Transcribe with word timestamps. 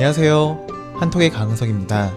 안녕하세요. 0.00 0.66
한톡의 0.94 1.28
강은석입니다. 1.28 2.10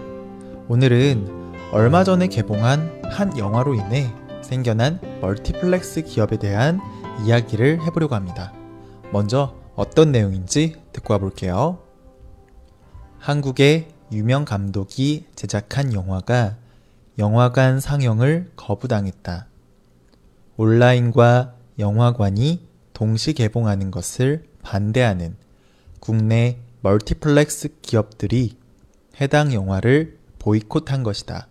오늘은 0.68 1.52
얼마 1.70 2.02
전에 2.02 2.28
개봉한 2.28 3.02
한 3.04 3.36
영화로 3.36 3.74
인해 3.74 4.10
생겨난 4.40 4.98
멀티플렉스 5.20 6.04
기업에 6.04 6.38
대한 6.38 6.80
이야기를 7.26 7.82
해보려고 7.82 8.14
합니다. 8.14 8.54
먼저 9.12 9.54
어떤 9.76 10.12
내용인지 10.12 10.80
듣고 10.94 11.12
와볼게요. 11.12 11.78
한국의 13.18 13.88
유명 14.12 14.46
감독이 14.46 15.26
제작한 15.34 15.92
영화가 15.92 16.56
영화관 17.18 17.80
상영을 17.80 18.50
거부당했다. 18.56 19.46
온라인과 20.56 21.52
영화관이 21.78 22.66
동시 22.94 23.34
개봉하는 23.34 23.90
것을 23.90 24.46
반대하는 24.62 25.36
국내 26.00 26.63
멀티플렉스 26.84 27.80
기업들이 27.80 28.58
해당 29.18 29.54
영화를 29.54 30.18
보이콧한 30.38 31.02
것이다. 31.02 31.48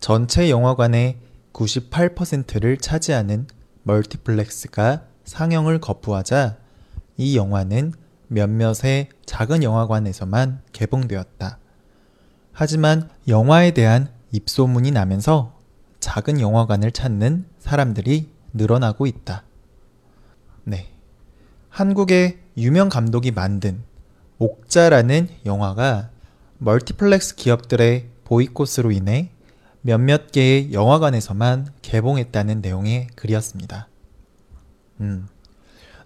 전체 0.00 0.48
영화관의 0.48 1.18
98%를 1.52 2.78
차지하는 2.78 3.46
멀티플렉스가 3.82 5.02
상영을 5.24 5.82
거부하자 5.82 6.56
이 7.18 7.36
영화는 7.36 7.92
몇몇의 8.28 9.10
작은 9.26 9.62
영화관에서만 9.62 10.62
개봉되었다. 10.72 11.58
하지만 12.52 13.10
영화에 13.28 13.72
대한 13.72 14.08
입소문이 14.30 14.92
나면서 14.92 15.60
작은 16.00 16.40
영화관을 16.40 16.90
찾는 16.90 17.44
사람들이 17.58 18.30
늘어나고 18.54 19.06
있다. 19.06 19.44
네. 20.64 20.88
한국의 21.68 22.38
유명 22.56 22.88
감독이 22.88 23.30
만든 23.30 23.82
옥자라는 24.42 25.28
영화가 25.46 26.10
멀티플렉스 26.58 27.36
기업들의 27.36 28.08
보이콧으로 28.24 28.90
인해 28.90 29.30
몇몇 29.82 30.32
개의 30.32 30.72
영화관에서만 30.72 31.68
개봉했다는 31.80 32.60
내용의 32.60 33.06
글이었습니다. 33.14 33.86
음, 35.00 35.28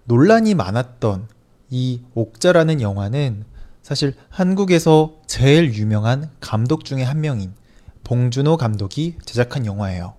논란이 0.03 0.53
많았던 0.53 1.29
이 1.71 2.01
옥자라는 2.13 2.79
영화는 2.79 3.43
사실 3.81 4.13
한국에서 4.29 5.15
제일 5.25 5.73
유명한 5.73 6.29
감독 6.39 6.85
중에 6.85 7.01
한 7.01 7.21
명인 7.21 7.55
봉준호 8.03 8.57
감독이 8.57 9.15
제작한 9.25 9.65
영화예요. 9.65 10.13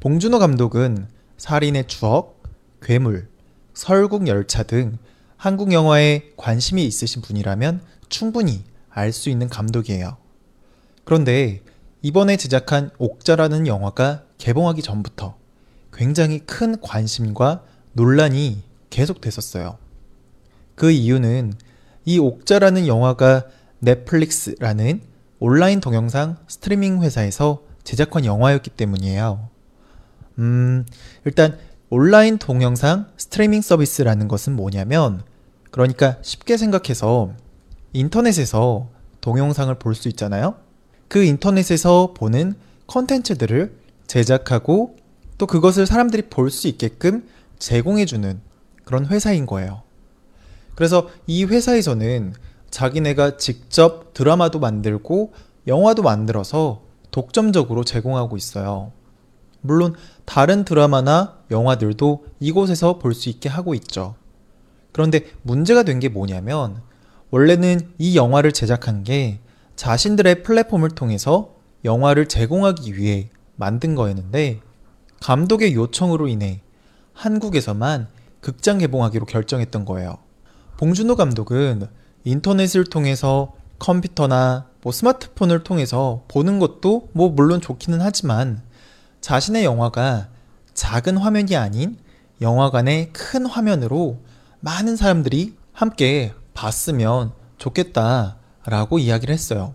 봉준호 0.00 0.38
감독은 0.38 1.08
살인의 1.36 1.88
추억, 1.88 2.42
괴물, 2.80 3.28
설국 3.74 4.28
열차 4.28 4.62
등 4.62 4.96
한국 5.42 5.72
영화에 5.72 6.30
관심이 6.36 6.86
있으신 6.86 7.20
분이라면 7.20 7.80
충분히 8.08 8.62
알 8.88 9.10
수 9.10 9.28
있는 9.28 9.48
감독이에요. 9.48 10.16
그런데 11.02 11.62
이번에 12.00 12.36
제작한 12.36 12.90
옥자라는 12.98 13.66
영화가 13.66 14.22
개봉하기 14.38 14.82
전부터 14.82 15.36
굉장히 15.92 16.38
큰 16.46 16.80
관심과 16.80 17.64
논란이 17.94 18.62
계속 18.88 19.20
됐었어요. 19.20 19.78
그 20.76 20.92
이유는 20.92 21.54
이 22.04 22.20
옥자라는 22.20 22.86
영화가 22.86 23.46
넷플릭스라는 23.80 25.00
온라인 25.40 25.80
동영상 25.80 26.36
스트리밍 26.46 27.02
회사에서 27.02 27.64
제작한 27.82 28.24
영화였기 28.24 28.70
때문이에요. 28.70 29.48
음, 30.38 30.86
일단 31.24 31.58
온라인 31.90 32.38
동영상 32.38 33.06
스트리밍 33.16 33.60
서비스라는 33.60 34.28
것은 34.28 34.54
뭐냐면 34.54 35.24
그러니까 35.72 36.18
쉽게 36.22 36.56
생각해서 36.56 37.32
인터넷에서 37.92 38.88
동영상을 39.20 39.74
볼 39.78 39.94
수 39.94 40.08
있잖아요. 40.08 40.54
그 41.08 41.24
인터넷에서 41.24 42.14
보는 42.14 42.54
컨텐츠들을 42.86 43.74
제작하고 44.06 44.96
또 45.38 45.46
그것을 45.46 45.86
사람들이 45.86 46.28
볼 46.28 46.50
수 46.50 46.68
있게끔 46.68 47.26
제공해주는 47.58 48.40
그런 48.84 49.06
회사인 49.06 49.46
거예요. 49.46 49.82
그래서 50.74 51.08
이 51.26 51.44
회사에서는 51.44 52.34
자기네가 52.70 53.36
직접 53.38 54.14
드라마도 54.14 54.58
만들고 54.58 55.32
영화도 55.66 56.02
만들어서 56.02 56.82
독점적으로 57.10 57.84
제공하고 57.84 58.36
있어요. 58.36 58.92
물론 59.60 59.94
다른 60.24 60.64
드라마나 60.64 61.38
영화들도 61.50 62.26
이곳에서 62.40 62.98
볼 62.98 63.14
수 63.14 63.28
있게 63.28 63.48
하고 63.48 63.74
있죠. 63.74 64.16
그런데 64.92 65.20
문제가 65.42 65.82
된 65.82 66.00
게 66.00 66.08
뭐냐면 66.08 66.82
원래는 67.30 67.92
이 67.98 68.16
영화를 68.16 68.52
제작한 68.52 69.04
게 69.04 69.40
자신들의 69.76 70.42
플랫폼을 70.42 70.90
통해서 70.90 71.54
영화를 71.84 72.28
제공하기 72.28 72.96
위해 72.96 73.30
만든 73.56 73.94
거였는데 73.94 74.60
감독의 75.20 75.74
요청으로 75.74 76.28
인해 76.28 76.60
한국에서만 77.14 78.08
극장 78.40 78.78
개봉하기로 78.78 79.26
결정했던 79.26 79.84
거예요. 79.84 80.18
봉준호 80.78 81.16
감독은 81.16 81.86
인터넷을 82.24 82.84
통해서 82.84 83.52
컴퓨터나 83.78 84.66
뭐 84.82 84.92
스마트폰을 84.92 85.62
통해서 85.64 86.24
보는 86.28 86.58
것도 86.58 87.08
뭐 87.12 87.30
물론 87.30 87.60
좋기는 87.60 88.00
하지만 88.00 88.62
자신의 89.20 89.64
영화가 89.64 90.28
작은 90.74 91.16
화면이 91.16 91.56
아닌 91.56 91.96
영화관의 92.40 93.12
큰 93.12 93.46
화면으로 93.46 94.18
많은 94.62 94.94
사람들이 94.94 95.56
함께 95.72 96.32
봤으면 96.54 97.32
좋겠다라고 97.58 99.00
이야기를 99.00 99.32
했어요. 99.34 99.74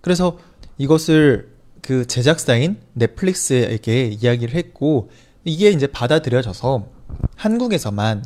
그래서 0.00 0.38
이것을 0.78 1.50
그 1.82 2.06
제작사인 2.06 2.80
넷플릭스에게 2.92 4.06
이야기를 4.06 4.54
했고 4.54 5.10
이게 5.44 5.70
이제 5.70 5.88
받아들여져서 5.88 6.86
한국에서만 7.34 8.24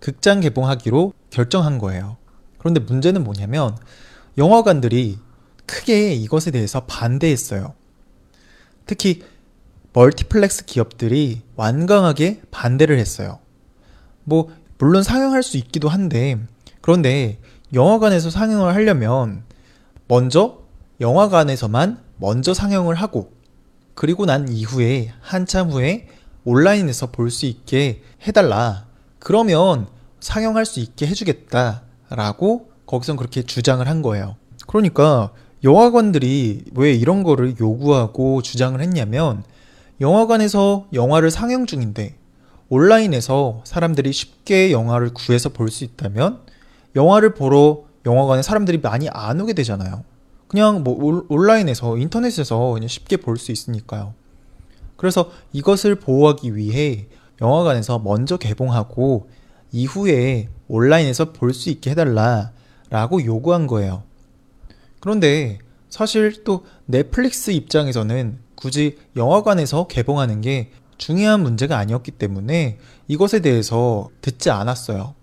극장 0.00 0.40
개봉하기로 0.40 1.12
결정한 1.28 1.78
거예요. 1.78 2.16
그런데 2.56 2.80
문제는 2.80 3.22
뭐냐면 3.22 3.76
영화관들이 4.38 5.18
크게 5.66 6.14
이것에 6.14 6.50
대해서 6.50 6.80
반대했어요. 6.86 7.74
특히 8.86 9.22
멀티플렉스 9.92 10.64
기업들이 10.64 11.42
완강하게 11.56 12.40
반대를 12.50 12.98
했어요. 12.98 13.38
뭐 14.24 14.50
물론 14.82 15.04
상영할 15.04 15.44
수 15.44 15.58
있기도 15.58 15.88
한데 15.88 16.40
그런데 16.80 17.38
영화관에서 17.72 18.30
상영을 18.30 18.74
하려면 18.74 19.44
먼저 20.08 20.58
영화관에서만 21.00 22.00
먼저 22.16 22.52
상영을 22.52 22.96
하고 22.96 23.30
그리고 23.94 24.26
난 24.26 24.48
이후에 24.48 25.12
한참 25.20 25.70
후에 25.70 26.08
온라인에서 26.44 27.12
볼 27.12 27.30
수 27.30 27.46
있게 27.46 28.02
해달라. 28.26 28.86
그러면 29.20 29.86
상영할 30.18 30.66
수 30.66 30.80
있게 30.80 31.06
해주겠다 31.06 31.82
라고 32.10 32.72
거기선 32.86 33.16
그렇게 33.16 33.44
주장을 33.44 33.86
한 33.86 34.02
거예요. 34.02 34.34
그러니까 34.66 35.30
영화관들이 35.62 36.64
왜 36.74 36.92
이런 36.92 37.22
거를 37.22 37.54
요구하고 37.60 38.42
주장을 38.42 38.80
했냐면 38.80 39.44
영화관에서 40.00 40.86
영화를 40.92 41.30
상영 41.30 41.66
중인데 41.66 42.16
온라인에서 42.72 43.60
사람들이 43.64 44.12
쉽게 44.14 44.72
영화를 44.72 45.12
구해서 45.12 45.50
볼 45.50 45.68
수 45.68 45.84
있다면 45.84 46.40
영화를 46.96 47.34
보러 47.34 47.84
영화관에 48.06 48.40
사람들이 48.40 48.78
많이 48.78 49.10
안 49.10 49.38
오게 49.42 49.52
되잖아요. 49.52 50.04
그냥 50.48 50.82
뭐 50.82 51.26
온라인에서 51.28 51.98
인터넷에서 51.98 52.72
그냥 52.72 52.88
쉽게 52.88 53.18
볼 53.18 53.36
수 53.36 53.52
있으니까요. 53.52 54.14
그래서 54.96 55.30
이것을 55.52 55.96
보호하기 55.96 56.56
위해 56.56 57.08
영화관에서 57.42 57.98
먼저 57.98 58.38
개봉하고 58.38 59.28
이후에 59.70 60.48
온라인에서 60.68 61.32
볼 61.32 61.52
수 61.52 61.68
있게 61.68 61.90
해달라라고 61.90 63.24
요구한 63.26 63.66
거예요. 63.66 64.02
그런데 65.00 65.58
사실 65.90 66.42
또 66.44 66.64
넷플릭스 66.86 67.50
입장에서는 67.50 68.38
굳이 68.54 68.96
영화관에서 69.14 69.88
개봉하는 69.88 70.40
게 70.40 70.70
중요한 71.02 71.42
문제가 71.42 71.78
아니었기 71.78 72.12
때문에 72.12 72.78
이것에 73.08 73.40
대해서 73.40 74.08
듣지 74.20 74.50
않았어요. 74.50 75.16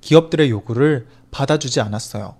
기업들의 0.00 0.48
요구를 0.48 1.08
받아주지 1.32 1.80
않았어요. 1.80 2.36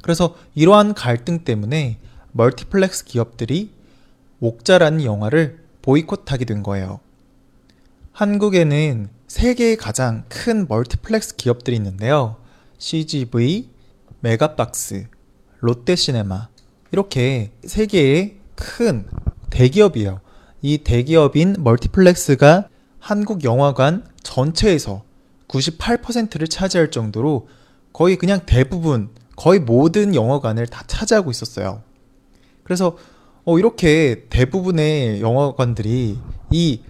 그래서 0.00 0.34
이러한 0.54 0.94
갈등 0.94 1.44
때문에 1.44 1.98
멀티플렉스 2.32 3.04
기업들이 3.04 3.74
옥자라는 4.40 5.04
영화를 5.04 5.62
보이콧하게 5.82 6.46
된 6.46 6.62
거예요. 6.62 7.00
한국에는 8.12 9.10
세 9.28 9.52
개의 9.52 9.76
가장 9.76 10.24
큰 10.30 10.66
멀티플렉스 10.68 11.36
기업들이 11.36 11.76
있는데요. 11.76 12.36
CGV, 12.78 13.68
메가박스, 14.20 15.06
롯데시네마 15.58 16.48
이렇게 16.92 17.52
세 17.62 17.84
개의 17.84 18.38
큰 18.54 19.06
대기업이에요. 19.50 20.22
이 20.62 20.78
대기업인 20.78 21.56
멀티플렉스가 21.58 22.68
한국 22.98 23.44
영화관 23.44 24.04
전체에서 24.22 25.02
98%를 25.48 26.48
차지할 26.48 26.90
정도로 26.90 27.48
거의 27.92 28.16
그냥 28.16 28.40
대부분 28.46 29.10
거의 29.36 29.58
모든 29.58 30.14
영화관을 30.14 30.66
다 30.66 30.84
차지하고 30.86 31.30
있었어요. 31.30 31.82
그래서 32.62 32.96
어, 33.44 33.58
이렇게 33.58 34.26
대부분의 34.28 35.22
영화관들이 35.22 36.18
이, 36.50 36.80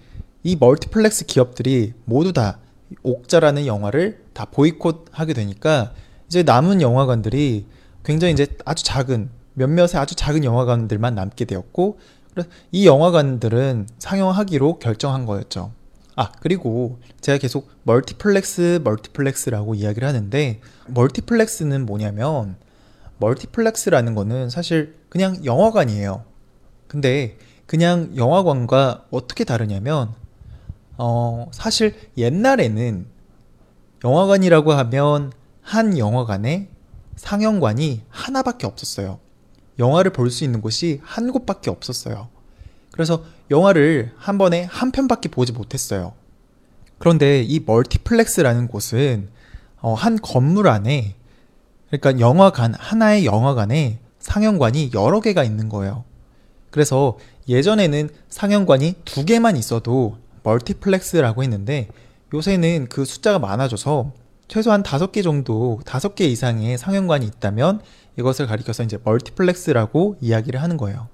이 0.43 0.55
멀티플렉스 0.59 1.25
기업들이 1.25 1.93
모두 2.03 2.33
다 2.33 2.59
옥자라는 3.03 3.65
영화를 3.65 4.21
다 4.33 4.45
보이콧하게 4.45 5.33
되니까 5.33 5.93
이제 6.27 6.43
남은 6.43 6.81
영화관들이 6.81 7.65
굉장히 8.03 8.33
이제 8.33 8.47
아주 8.65 8.83
작은 8.83 9.29
몇몇의 9.53 9.95
아주 9.95 10.15
작은 10.15 10.43
영화관들만 10.43 11.15
남게 11.15 11.45
되었고 11.45 11.99
이 12.71 12.85
영화관들은 12.87 13.87
상영하기로 13.99 14.79
결정한 14.79 15.25
거였죠. 15.25 15.71
아, 16.15 16.31
그리고 16.39 16.99
제가 17.21 17.37
계속 17.37 17.69
멀티플렉스, 17.83 18.81
멀티플렉스라고 18.83 19.75
이야기를 19.75 20.07
하는데, 20.07 20.61
멀티플렉스는 20.87 21.85
뭐냐면, 21.85 22.57
멀티플렉스라는 23.17 24.15
거는 24.15 24.49
사실 24.49 24.95
그냥 25.09 25.43
영화관이에요. 25.45 26.23
근데 26.87 27.37
그냥 27.65 28.11
영화관과 28.15 29.05
어떻게 29.11 29.43
다르냐면, 29.43 30.13
어, 30.97 31.47
사실 31.51 31.95
옛날에는 32.17 33.05
영화관이라고 34.03 34.73
하면 34.73 35.31
한 35.61 35.97
영화관에 35.97 36.69
상영관이 37.15 38.01
하나밖에 38.09 38.67
없었어요. 38.67 39.19
영화를 39.79 40.11
볼 40.11 40.29
수 40.29 40.43
있는 40.43 40.61
곳이 40.61 40.99
한 41.03 41.31
곳밖에 41.31 41.69
없었어요. 41.69 42.29
그래서 42.91 43.23
영화를 43.49 44.11
한 44.17 44.37
번에 44.37 44.63
한 44.63 44.91
편밖에 44.91 45.29
보지 45.29 45.53
못했어요. 45.53 46.13
그런데 46.97 47.41
이 47.41 47.59
멀티플렉스라는 47.65 48.67
곳은 48.67 49.29
어, 49.81 49.93
한 49.93 50.17
건물 50.21 50.67
안에 50.67 51.15
그러니까 51.89 52.19
영화관 52.19 52.73
하나의 52.75 53.25
영화관에 53.25 53.99
상영관이 54.19 54.91
여러 54.93 55.19
개가 55.19 55.43
있는 55.43 55.67
거예요. 55.67 56.03
그래서 56.69 57.17
예전에는 57.49 58.09
상영관이 58.29 58.95
두 59.03 59.25
개만 59.25 59.57
있어도 59.57 60.17
멀티플렉스라고 60.43 61.43
했는데 61.43 61.89
요새는 62.33 62.87
그 62.89 63.03
숫자가 63.03 63.39
많아져서 63.39 64.13
최소한 64.51 64.83
다섯 64.83 65.13
개 65.13 65.21
정도, 65.21 65.79
다섯 65.85 66.13
개 66.13 66.25
이상의 66.25 66.77
상영관이 66.77 67.25
있다면 67.25 67.79
이것을 68.19 68.47
가리켜서 68.47 68.83
이제 68.83 68.97
멀티플렉스라고 69.05 70.17
이야기를 70.19 70.61
하는 70.61 70.75
거예요. 70.75 71.07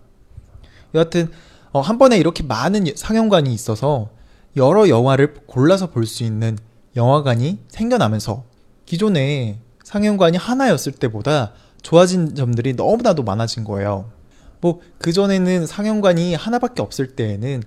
여하튼 0.96 1.30
어, 1.72 1.80
한 1.80 2.00
번에 2.00 2.18
이렇게 2.18 2.42
많은 2.42 2.88
상영관이 2.96 3.54
있어서 3.54 4.10
여러 4.56 4.90
영화를 4.90 5.36
골라서 5.46 5.92
볼 5.92 6.08
수 6.08 6.24
있는 6.24 6.58
영화관이 6.96 7.60
생겨나면서 7.68 8.44
기존에 8.88 9.60
상영관이 9.84 10.36
하나였을 10.36 10.94
때보다 10.94 11.54
좋아진 11.84 12.34
점들이 12.34 12.74
너무나도 12.74 13.22
많아진 13.22 13.64
거예요. 13.64 14.10
뭐, 14.62 14.82
그전에는 14.98 15.68
상영관이 15.68 16.34
하나밖에 16.34 16.82
없을 16.82 17.16
때에는 17.16 17.62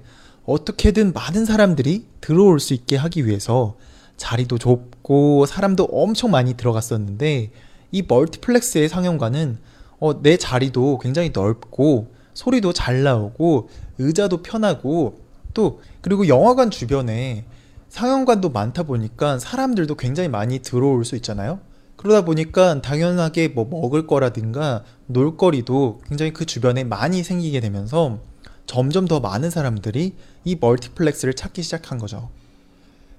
어떻게든 0.46 1.12
많은 1.12 1.44
사람들이 1.44 2.06
들어올 2.20 2.58
수 2.58 2.74
있게 2.74 2.96
하기 2.96 3.24
위해서 3.24 3.76
자리도 4.20 4.58
좁고 4.58 5.46
사람도 5.46 5.84
엄청 5.84 6.30
많이 6.30 6.52
들어갔었는데 6.52 7.50
이 7.90 8.02
멀티플렉스의 8.06 8.90
상영관은 8.90 9.58
어, 9.98 10.22
내 10.22 10.36
자리도 10.36 10.98
굉장히 10.98 11.30
넓고 11.32 12.12
소리도 12.34 12.74
잘 12.74 13.02
나오고 13.02 13.70
의자도 13.98 14.42
편하고 14.42 15.20
또 15.54 15.80
그리고 16.02 16.28
영화관 16.28 16.70
주변에 16.70 17.46
상영관도 17.88 18.50
많다 18.50 18.82
보니까 18.82 19.38
사람들도 19.38 19.94
굉장히 19.96 20.28
많이 20.28 20.58
들어올 20.58 21.06
수 21.06 21.16
있잖아요. 21.16 21.58
그러다 21.96 22.24
보니까 22.24 22.82
당연하게 22.82 23.48
뭐 23.48 23.64
먹을 23.64 24.06
거라든가 24.06 24.84
놀거리도 25.06 26.02
굉장히 26.06 26.34
그 26.34 26.44
주변에 26.44 26.84
많이 26.84 27.22
생기게 27.22 27.60
되면서 27.60 28.18
점점 28.66 29.08
더 29.08 29.18
많은 29.18 29.48
사람들이 29.48 30.14
이 30.44 30.56
멀티플렉스를 30.60 31.34
찾기 31.34 31.62
시작한 31.62 31.98
거죠. 31.98 32.28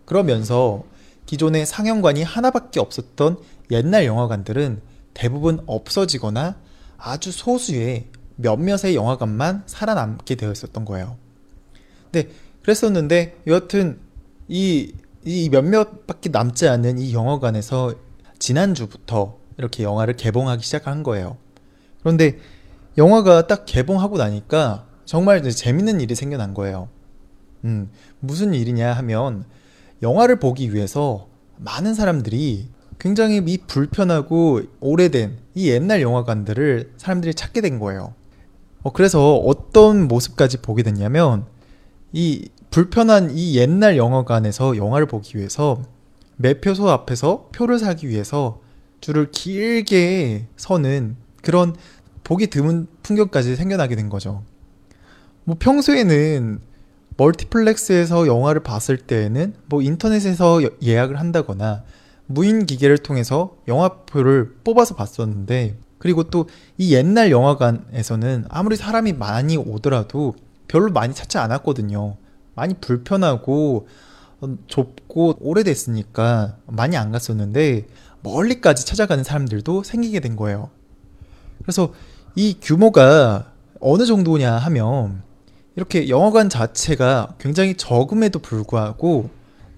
그러면서 0.05 0.83
기존에 1.25 1.65
상영관이 1.65 2.23
하나밖에 2.23 2.79
없었던 2.79 3.37
옛날 3.71 4.05
영화관들은 4.05 4.81
대부분 5.13 5.61
없어지거나 5.65 6.57
아주 6.97 7.31
소수의 7.31 8.07
몇몇의 8.35 8.95
영화관만 8.95 9.63
살아남게 9.65 10.35
되어 10.35 10.51
있었던 10.51 10.85
거예요. 10.85 11.17
네, 12.11 12.29
그랬었는데 12.63 13.41
여하튼 13.47 13.99
이, 14.47 14.93
이 15.23 15.49
몇몇밖에 15.49 16.29
남지 16.29 16.67
않은 16.67 16.99
이 16.99 17.13
영화관에서 17.13 17.95
지난주부터 18.39 19.37
이렇게 19.57 19.83
영화를 19.83 20.15
개봉하기 20.15 20.63
시작한 20.63 21.03
거예요. 21.03 21.37
그런데 21.99 22.39
영화가 22.97 23.47
딱 23.47 23.65
개봉하고 23.65 24.17
나니까 24.17 24.85
정말 25.05 25.41
재밌는 25.43 26.01
일이 26.01 26.15
생겨난 26.15 26.53
거예요. 26.53 26.89
음, 27.63 27.89
무슨 28.19 28.53
일이냐 28.53 28.93
하면 28.93 29.45
영화를 30.01 30.37
보기 30.37 30.73
위해서 30.73 31.27
많은 31.57 31.93
사람들이 31.93 32.69
굉장히 32.99 33.41
이 33.45 33.57
불편하고 33.57 34.61
오래된 34.79 35.37
이 35.55 35.69
옛날 35.69 36.01
영화관들을 36.01 36.93
사람들이 36.97 37.33
찾게 37.33 37.61
된 37.61 37.79
거예요. 37.79 38.13
어, 38.83 38.91
그래서 38.91 39.35
어떤 39.37 40.07
모습까지 40.07 40.57
보게 40.61 40.83
됐냐면 40.83 41.45
이 42.13 42.49
불편한 42.69 43.31
이 43.31 43.57
옛날 43.57 43.97
영화관에서 43.97 44.77
영화를 44.77 45.07
보기 45.07 45.37
위해서 45.37 45.81
매표소 46.37 46.89
앞에서 46.89 47.49
표를 47.53 47.79
사기 47.79 48.07
위해서 48.07 48.61
줄을 49.01 49.31
길게 49.31 50.47
서는 50.55 51.15
그런 51.43 51.75
보기 52.23 52.47
드문 52.47 52.87
풍경까지 53.03 53.55
생겨나게 53.55 53.95
된 53.95 54.09
거죠. 54.09 54.43
뭐 55.43 55.57
평소에는 55.59 56.61
멀티플렉스에서 57.21 58.25
영화를 58.25 58.63
봤을 58.63 58.97
때에는 58.97 59.53
뭐 59.67 59.81
인터넷에서 59.81 60.61
예약을 60.81 61.19
한다거나 61.19 61.83
무인 62.25 62.65
기계를 62.65 62.97
통해서 62.97 63.57
영화표를 63.67 64.55
뽑아서 64.63 64.95
봤었는데 64.95 65.77
그리고 65.99 66.23
또 66.23 66.47
이 66.77 66.95
옛날 66.95 67.29
영화관에서는 67.29 68.45
아무리 68.49 68.75
사람이 68.75 69.13
많이 69.13 69.55
오더라도 69.55 70.33
별로 70.67 70.91
많이 70.91 71.13
찾지 71.13 71.37
않았거든요. 71.37 72.17
많이 72.55 72.73
불편하고 72.73 73.87
어, 74.39 74.55
좁고 74.65 75.35
오래됐으니까 75.39 76.57
많이 76.65 76.97
안 76.97 77.11
갔었는데 77.11 77.85
멀리까지 78.23 78.83
찾아가는 78.83 79.23
사람들도 79.23 79.83
생기게 79.83 80.21
된 80.21 80.35
거예요. 80.35 80.71
그래서 81.61 81.93
이 82.35 82.57
규모가 82.59 83.51
어느 83.79 84.07
정도냐 84.07 84.53
하면 84.53 85.21
이렇게 85.75 86.09
영화관 86.09 86.49
자체가 86.49 87.35
굉장히 87.39 87.75
적음에도 87.75 88.39
불구하고 88.39 89.29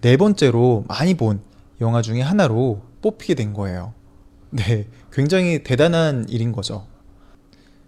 네 0.01 0.17
번째로 0.17 0.85
많이 0.87 1.13
본 1.13 1.41
영화 1.81 2.01
중에 2.01 2.21
하나로 2.21 2.81
뽑히게 3.01 3.35
된 3.35 3.53
거예요. 3.53 3.93
네, 4.49 4.87
굉장히 5.11 5.63
대단한 5.63 6.27
일인 6.29 6.51
거죠. 6.51 6.85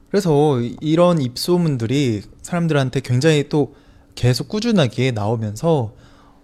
그래서 0.09 0.59
이런 0.81 1.21
입소문들이 1.21 2.21
사람들한테 2.41 3.01
굉장히 3.01 3.49
또 3.49 3.75
계속 4.13 4.47
꾸준하게 4.47 5.11
나오면서 5.11 5.93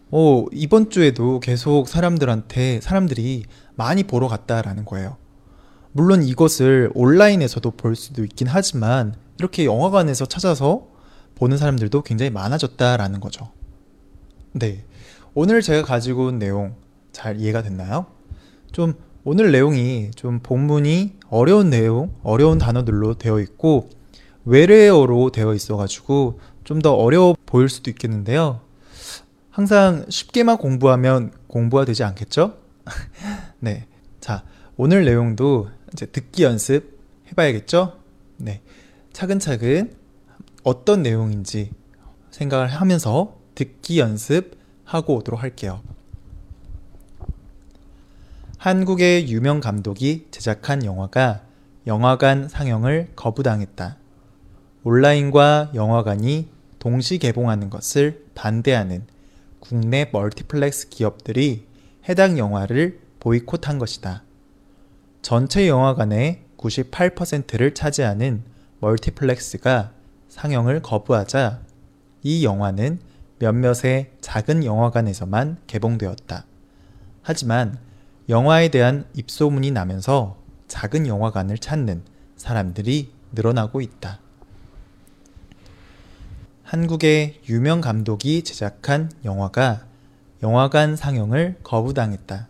어, 0.09 0.45
이번 0.51 0.89
주에도 0.89 1.39
계속 1.39 1.87
사람들한테 1.87 2.81
사람들이 2.81 3.43
많이 3.75 4.03
보러 4.03 4.27
갔다라는 4.27 4.83
거예요. 4.83 5.15
물론 5.93 6.23
이것을 6.23 6.91
온라인에서도 6.93 7.71
볼 7.71 7.95
수도 7.95 8.23
있긴 8.23 8.47
하지만 8.47 9.15
이렇게 9.39 9.65
영화관에서 9.65 10.25
찾아서 10.25 10.90
보는 11.41 11.57
사람들도 11.57 12.03
굉장히 12.03 12.29
많아졌다라는 12.29 13.19
거죠. 13.19 13.49
네. 14.53 14.85
오늘 15.33 15.63
제가 15.63 15.81
가지고 15.81 16.27
온 16.27 16.37
내용 16.37 16.75
잘 17.11 17.41
이해가 17.41 17.63
됐나요? 17.63 18.05
좀 18.71 18.93
오늘 19.23 19.51
내용이 19.51 20.11
좀 20.15 20.39
본문이 20.41 21.15
어려운 21.29 21.71
내용, 21.71 22.13
어려운 22.21 22.59
단어들로 22.59 23.15
되어 23.15 23.39
있고 23.39 23.89
외래어로 24.45 25.31
되어 25.31 25.55
있어 25.55 25.77
가지고 25.77 26.39
좀 26.63 26.81
더 26.81 26.93
어려워 26.93 27.35
보일 27.47 27.69
수도 27.69 27.89
있겠는데요. 27.89 28.61
항상 29.49 30.05
쉽게만 30.09 30.57
공부하면 30.59 31.31
공부가 31.47 31.85
되지 31.85 32.03
않겠죠? 32.03 32.55
네. 33.59 33.87
자, 34.19 34.43
오늘 34.77 35.05
내용도 35.05 35.69
이제 35.91 36.05
듣기 36.05 36.43
연습 36.43 36.99
해봐야겠죠? 37.31 37.97
네. 38.37 38.61
차근차근 39.11 40.00
어떤 40.63 41.01
내용인지 41.01 41.71
생각을 42.29 42.67
하면서 42.67 43.37
듣기 43.55 43.99
연습하고 43.99 45.15
오도록 45.15 45.41
할게요. 45.41 45.81
한국의 48.57 49.29
유명 49.29 49.59
감독이 49.59 50.27
제작한 50.29 50.85
영화가 50.85 51.41
영화관 51.87 52.47
상영을 52.47 53.11
거부당했다. 53.15 53.97
온라인과 54.83 55.71
영화관이 55.73 56.49
동시 56.77 57.17
개봉하는 57.17 57.69
것을 57.69 58.25
반대하는 58.35 59.05
국내 59.59 60.09
멀티플렉스 60.11 60.89
기업들이 60.89 61.65
해당 62.07 62.37
영화를 62.37 62.99
보이콧한 63.19 63.79
것이다. 63.79 64.23
전체 65.21 65.67
영화관의 65.67 66.43
98%를 66.57 67.73
차지하는 67.73 68.43
멀티플렉스가 68.79 69.91
상영을 70.31 70.81
거부하자 70.81 71.59
이 72.23 72.45
영화는 72.45 72.99
몇몇의 73.39 74.11
작은 74.21 74.63
영화관에서만 74.63 75.57
개봉되었다. 75.67 76.45
하지만 77.21 77.77
영화에 78.29 78.69
대한 78.69 79.05
입소문이 79.13 79.71
나면서 79.71 80.37
작은 80.69 81.05
영화관을 81.05 81.57
찾는 81.57 82.03
사람들이 82.37 83.11
늘어나고 83.33 83.81
있다. 83.81 84.19
한국의 86.63 87.41
유명 87.49 87.81
감독이 87.81 88.43
제작한 88.43 89.11
영화가 89.25 89.83
영화관 90.43 90.95
상영을 90.95 91.57
거부당했다. 91.61 92.47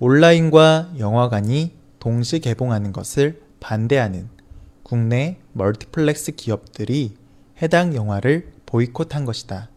온라인과 0.00 0.94
영화관이 0.98 1.72
동시 2.00 2.40
개봉하는 2.40 2.92
것을 2.92 3.40
반대하는 3.60 4.28
국내 4.82 5.38
멀티플렉스 5.60 6.32
기업들이 6.32 7.16
해당 7.60 7.94
영화를 7.94 8.50
보이콧한 8.64 9.26
것이다. 9.26 9.68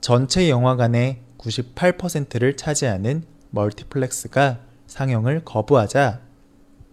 전체 0.00 0.48
영화관의 0.48 1.20
98%를 1.36 2.56
차지하는 2.56 3.24
멀티플렉스가 3.50 4.60
상영을 4.86 5.44
거부하자 5.44 6.20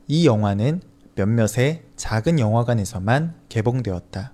이 0.08 0.26
영화는 0.26 0.82
몇몇의 1.14 1.84
작은 1.96 2.40
영화관에서만 2.40 3.36
개봉되었다. 3.50 4.34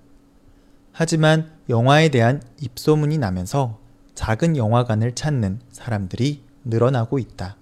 하지만 0.92 1.52
영화에 1.68 2.08
대한 2.08 2.42
입소문이 2.62 3.18
나면서 3.18 3.78
작은 4.14 4.56
영화관을 4.56 5.14
찾는 5.14 5.60
사람들이 5.70 6.42
늘어나고 6.64 7.18
있다. 7.18 7.56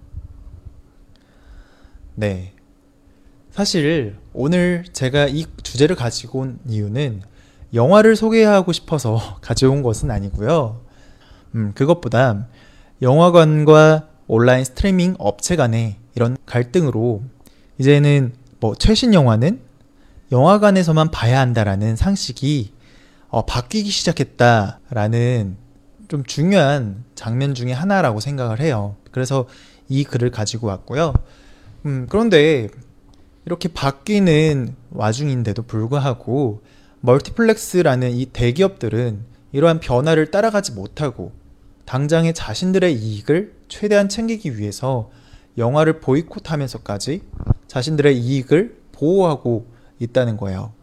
네. 2.15 2.56
사실 3.57 4.15
오늘 4.33 4.85
제가 4.93 5.25
이 5.25 5.47
주제를 5.63 5.95
가지고 5.95 6.41
온 6.41 6.59
이유는 6.67 7.23
영화를 7.73 8.15
소개하고 8.15 8.71
싶어서 8.71 9.19
가져온 9.41 9.81
것은 9.81 10.11
아니고요. 10.11 10.81
음, 11.55 11.71
그것보다 11.73 12.45
영화관과 13.01 14.09
온라인 14.27 14.63
스트리밍 14.63 15.15
업체 15.17 15.55
간의 15.55 15.95
이런 16.13 16.37
갈등으로 16.45 17.23
이제는 17.79 18.33
뭐 18.59 18.75
최신 18.75 19.15
영화는 19.15 19.59
영화관에서만 20.31 21.09
봐야 21.09 21.39
한다라는 21.39 21.95
상식이 21.95 22.73
어, 23.29 23.47
바뀌기 23.47 23.89
시작했다라는 23.89 25.57
좀 26.09 26.23
중요한 26.25 27.05
장면 27.15 27.55
중의 27.55 27.73
하나라고 27.73 28.19
생각을 28.19 28.59
해요. 28.59 28.97
그래서 29.11 29.47
이 29.89 30.03
글을 30.03 30.29
가지고 30.29 30.67
왔고요. 30.67 31.15
음, 31.87 32.05
그런데 32.07 32.69
이렇게 33.47 33.69
바뀌는 33.69 34.75
와중인데도 34.91 35.63
불구하고 35.63 36.61
멀티플렉스라는 36.99 38.11
이 38.11 38.25
대기업들은 38.25 39.23
이러한 39.53 39.79
변화를 39.79 40.31
따라가지 40.31 40.73
못하고 40.73 41.31
당장의 41.85 42.33
자신들의 42.33 42.93
이익을 42.93 43.53
최대한 43.69 44.09
챙기기 44.09 44.57
위해서 44.57 45.09
영화를 45.57 46.01
보이콧하면서까지 46.01 47.21
자신들의 47.67 48.19
이익을 48.19 48.81
보호하고 48.91 49.67
있다는 49.99 50.35
거예요. 50.35 50.73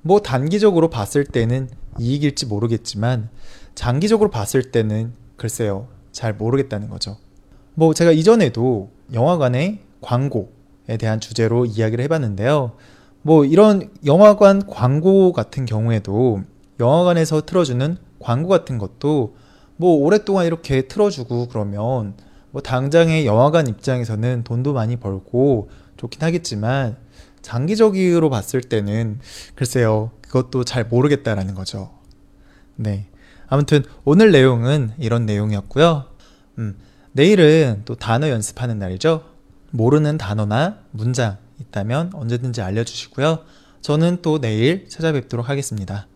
뭐 0.00 0.20
단기적으로 0.20 0.88
봤을 0.88 1.26
때는 1.26 1.68
이익일지 1.98 2.46
모르겠지만 2.46 3.28
장기적으로 3.74 4.30
봤을 4.30 4.70
때는 4.70 5.12
글쎄요. 5.36 5.88
잘 6.10 6.32
모르겠다는 6.32 6.88
거죠. 6.88 7.18
뭐 7.74 7.92
제가 7.92 8.12
이전에도 8.12 8.90
영화관의 9.12 9.80
광고에 10.00 10.55
대한 10.96 11.20
주제로 11.20 11.64
이야기를 11.64 12.04
해봤는데요. 12.04 12.72
뭐 13.22 13.44
이런 13.44 13.90
영화관 14.04 14.66
광고 14.66 15.32
같은 15.32 15.66
경우에도 15.66 16.42
영화관에서 16.78 17.44
틀어주는 17.44 17.96
광고 18.20 18.48
같은 18.48 18.78
것도 18.78 19.34
뭐 19.76 19.96
오랫동안 19.96 20.46
이렇게 20.46 20.82
틀어주고 20.82 21.48
그러면 21.48 22.14
뭐 22.50 22.62
당장의 22.62 23.26
영화관 23.26 23.66
입장에서는 23.66 24.44
돈도 24.44 24.72
많이 24.72 24.96
벌고 24.96 25.70
좋긴 25.96 26.22
하겠지만 26.22 26.96
장기적으로 27.42 28.30
봤을 28.30 28.60
때는 28.60 29.20
글쎄요 29.54 30.12
그것도 30.22 30.64
잘 30.64 30.84
모르겠다라는 30.84 31.54
거죠. 31.54 31.90
네. 32.76 33.06
아무튼 33.48 33.82
오늘 34.04 34.32
내용은 34.32 34.92
이런 34.98 35.26
내용이었고요. 35.26 36.04
음, 36.58 36.76
내일은 37.12 37.82
또 37.84 37.94
단어 37.94 38.28
연습하는 38.28 38.78
날이죠. 38.78 39.35
모르는 39.70 40.18
단어나 40.18 40.78
문장 40.90 41.38
있다면 41.60 42.10
언제든지 42.14 42.60
알려주시고요. 42.62 43.40
저는 43.80 44.18
또 44.22 44.40
내일 44.40 44.88
찾아뵙도록 44.88 45.48
하겠습니다. 45.48 46.06